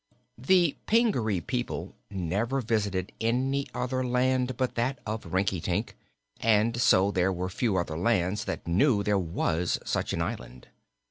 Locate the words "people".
1.41-1.93